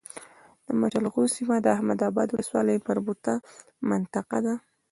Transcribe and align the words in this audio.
مچلغو 0.79 1.23
سيمه 1.35 1.55
د 1.61 1.67
احمداباد 1.75 2.27
ولسوالی 2.29 2.77
مربوطه 2.87 3.33
منطقه 3.89 4.39
ده 4.45 4.53